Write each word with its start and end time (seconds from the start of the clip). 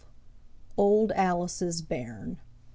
OLD 0.77 1.11
ALICE'S 1.11 1.83
BAIRN. 1.83 2.39